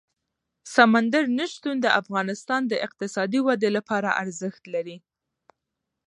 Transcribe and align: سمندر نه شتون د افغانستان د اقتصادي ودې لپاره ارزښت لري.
سمندر 0.75 1.23
نه 1.37 1.45
شتون 1.53 1.75
د 1.81 1.87
افغانستان 2.01 2.61
د 2.67 2.73
اقتصادي 2.87 3.39
ودې 3.43 3.69
لپاره 3.77 4.09
ارزښت 4.23 4.63
لري. 4.75 4.97